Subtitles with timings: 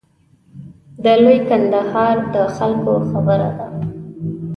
[1.03, 3.67] د لوی کندهار د خلکو خبره ده.